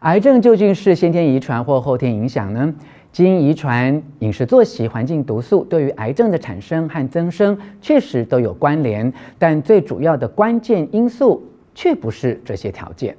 [0.00, 2.74] 癌症究竟是先天遗传或后天影响呢？
[3.12, 11.42] 基因遗传、饮食作息、环境毒素对于癌症的产生和增生确实都有关联，但最主要的关键因素
[11.74, 13.16] 却不是这些条件。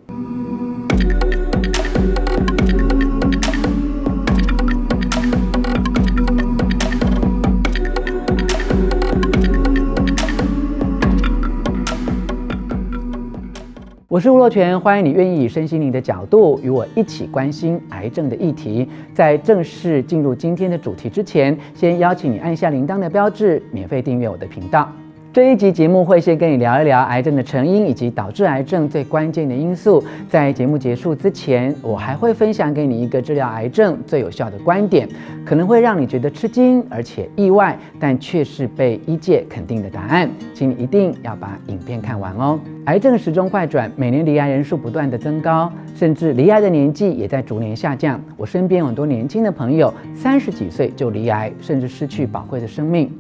[14.18, 18.90] 我是吴洛泉，欢迎你愿意以身心灵的角度与我一起关心癌症的议题。
[19.14, 24.92] 在正式进入今天的主题之前，先邀请你按下铃铛的标志，免费订阅我的频道。
[25.38, 30.04] 这一集节目会先跟你聊一聊癌症的成因以及导致癌症最关键的因素。
[30.28, 35.08] 在节目结束之前，我还会分享给你一个治疗癌症最有效的观点，
[35.46, 40.28] 可能会让你觉得吃惊而且意外，但却是被医界肯定的答案。
[40.56, 42.60] 请你一定要把影片看完哦。
[42.86, 48.20] 癌症时钟快转，每年离癌人数不断的增高，甚至离癌的年纪也在逐年下降。
[48.38, 53.12] 我身边很多年轻的朋友，三十几岁就离癌，甚至失去宝贵的生命。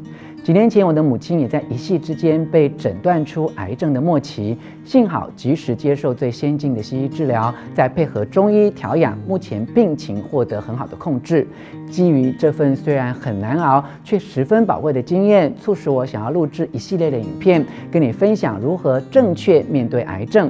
[0.44, 11.46] 几年前，我的母亲也在一夕之间被诊断出癌症的末期，幸好及时接受最先进的西医治疗，再配合中医调养，目前病情获得很好的控制。
[11.92, 20.50] 基于这份虽然很难熬却十分宝贵的经验，促使我想要录制一系列的影片，跟你分享如何正确面对癌症。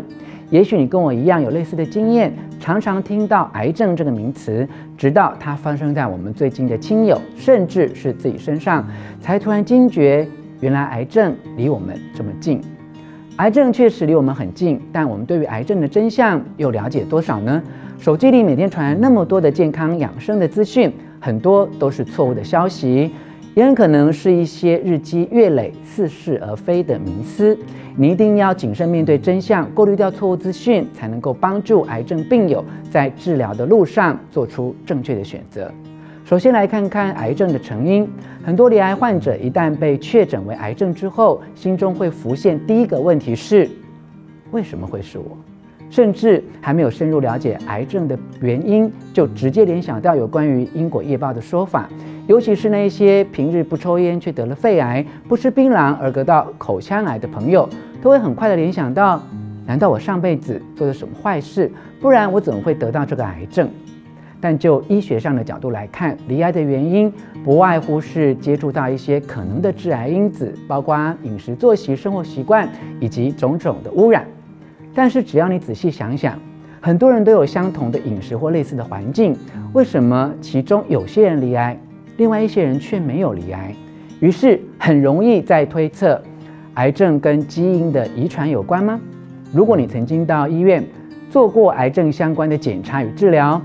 [0.51, 2.31] 也许你跟我一样有类似的经验，
[2.67, 8.85] 常常听到癌症这个名词，直到它发生在我们最近的亲友，甚至是自己身上，
[9.21, 10.27] 才突然惊觉，
[10.59, 12.59] 原来癌症离我们这么近。
[13.37, 17.63] 癌症确实离我们很近，但我们对于癌症的真相又了解多少呢？
[17.99, 23.09] 手机里每天传来那么多的健康养生的资讯，很多都是错误的消息。
[23.57, 27.57] 也很可能是一些日积月累、似是而非的迷思。
[27.95, 35.71] 你一定要谨慎面对真相，过滤掉错误资讯，才能够帮助癌症病友在治疗的路上做出正确的选择。
[36.23, 38.07] 首先来看看癌症的成因。
[38.43, 43.67] 很多罹癌患者一旦被确诊为癌症之后，心中会浮现第一个问题是：
[44.51, 45.35] 为什么会是我？
[45.89, 51.89] 甚至还没有深入了解癌症的原因，就直接联想到有关于因果业报的说法。
[52.27, 57.67] 尤其是那些平日不抽烟却得了肺癌，不吃槟榔而得到口腔癌的朋友，
[58.01, 59.21] 都会很快的联想到：
[59.65, 61.71] 难道我上辈子做了什么坏事？
[62.01, 63.69] 不然我怎么会得到这个癌症？
[64.41, 67.11] 但就医学上的角度来看，罹癌的原因
[67.45, 74.27] 不外乎是接触到一些可能的致癌因子，包括饮食、作息、生活习惯以及种种的污染。
[74.97, 76.39] 但是只要你仔细想想，
[76.81, 79.37] 很多人都有相同的饮食或类似的环境，
[79.73, 81.79] 为什么其中有些人罹癌？
[82.17, 83.75] 另外一些人却没有罹癌，
[84.19, 86.19] 于是很容易在推测，
[86.73, 88.99] 癌症跟基因的遗传有关吗？
[89.53, 90.83] 如果你曾经到医院
[91.29, 93.61] 做过癌症相关的检查与治疗，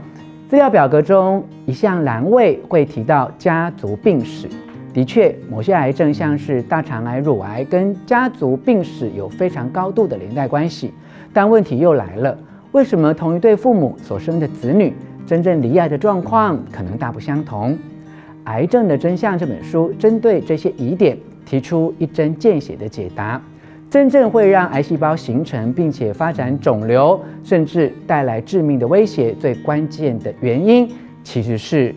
[0.51, 4.47] 资料表格中一项栏位会提到家族病史。
[4.93, 10.93] 的确，某些癌症像是大肠癌、乳癌，跟家族病史有非常高度的连带关系。
[11.33, 12.37] 但问题又来了，
[12.73, 14.93] 为什么同一对父母所生的子女，
[15.27, 17.73] 真正罹癌的状况可能大不相同？
[18.45, 21.17] 《癌症的真相》这本书针对这些疑点
[21.47, 23.41] 提出一针见血的解答。
[23.89, 30.91] 真正会让癌细胞形成并且发展肿瘤，甚至带来致命的威胁，最关键的原因
[31.23, 31.95] 其实是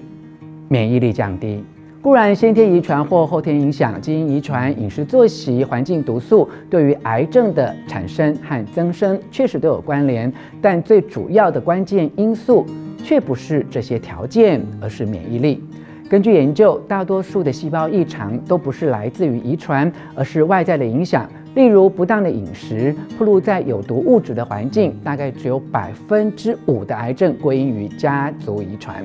[0.69, 1.63] 免疫力降低。
[2.05, 12.63] 固然先天遗传或后天影响、基因遗传、饮食作息、环境毒素对于癌症的产生和增生确实都有关联，但最主要的关键因素
[13.03, 15.63] 却不是这些条件，而是免疫力。
[16.07, 21.27] 根据研究，大多数的细胞异常都不是来自于遗传，而是外在的影响。
[21.55, 29.03] 例如，不当的饮食、暴露在有毒物质的环境，大概只有百分之五的癌症归因于家族遗传。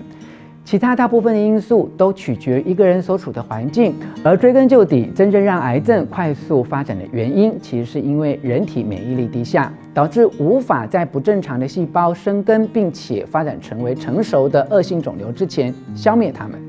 [0.64, 3.94] 其他大部分的因素都取决于一个人所处的环境。
[4.22, 16.60] 而追根究底，真正让癌症快速发展的原因，其实是因为人体免疫力低下，导致无法在不正常的细胞生根，并且发展成为成熟的恶性肿瘤之前消灭它们。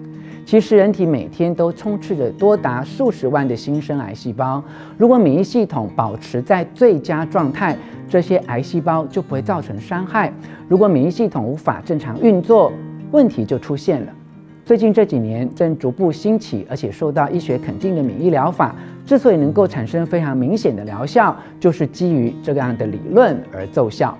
[0.43, 4.61] 其实，人体每天都充斥着多达数十万的新生癌细胞。
[4.97, 7.77] 如果免疫系统保持在最佳状态，
[8.09, 10.33] 这些癌细胞就不会造成伤害。
[10.67, 12.73] 如果免疫系统无法正常运作，
[13.11, 14.07] 问题就出现了。
[14.63, 18.75] 最近这几年正逐步兴起，而且受到医学肯定的免疫疗法，
[19.05, 24.17] 之所以能够产生非常明显的疗效，就是基于这样的理论而奏效。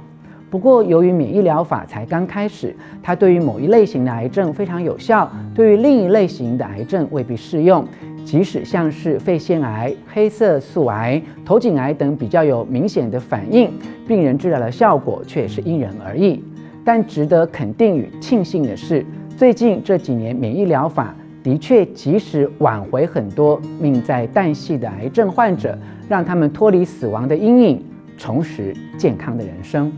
[0.49, 7.88] 不过，由于免疫疗法才刚开始，它对于某一类型的癌症非常有效，对于另一类型的癌症未必适用。
[8.25, 13.71] 即使像是肺腺癌、黑色素癌、头颈癌等比较有明显的反应，
[14.05, 16.43] 病人治疗的效果却是因人而异。
[16.83, 19.05] 但值得肯定与庆幸的是，
[19.37, 25.77] 最近这几年免疫疗法的确及时挽回很多命在旦夕的癌症患者，
[26.09, 27.83] 让他们脱离死亡的阴影，
[28.17, 29.91] 重拾健康的人生。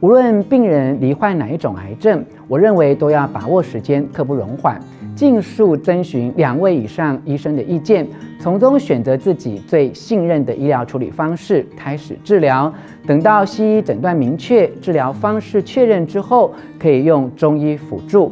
[0.00, 4.78] 无论病人罹患哪一种癌症，我认为都要把握时间，刻不容缓，
[5.14, 8.06] 尽速征询两位以上医生的意见，
[8.46, 12.72] 从中选择自己最信任的医疗处理方式，开始治疗。
[13.04, 18.30] 等到西医诊断明确、治疗方式确认之后，可以用中医辅助。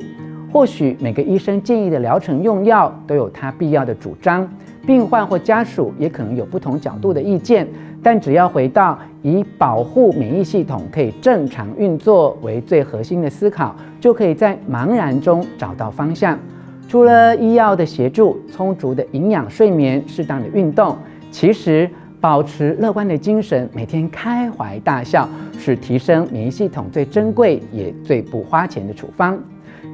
[0.53, 4.49] 或许每个医生建议的疗程用药都有他必要的主张，
[4.87, 7.67] 病患或家属也可能有不同角度的意见。
[8.01, 16.39] 但只要回到以保护免疫系统可以正常运作为最核心的思考，就可以在茫然中找到方向。
[16.89, 20.97] 除了医药的协助，充足的营养、睡眠、适当的运动，
[21.31, 21.91] 其实
[22.21, 25.29] 保持乐观的精神，每天开怀大笑，
[25.59, 29.39] 是提升免疫系统最珍贵也最不花钱的处方。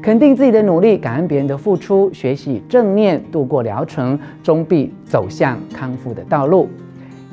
[0.02, 6.68] 肯定自己的努力，感恩别人的付出，学习正念度过疗程，终必走向康复的道路。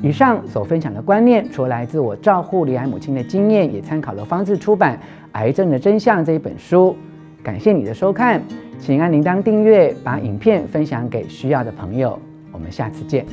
[0.02, 4.96] 以上所分享的观念，除了来自我照护罹癌母亲的经验，也参考了方志出版
[5.32, 6.94] 《癌症的真相》这一本书。
[7.42, 8.42] 感谢你的收看，
[8.78, 12.18] 请按铃铛订阅，把影片分享给需要的朋友。
[12.52, 13.26] 我们下次见。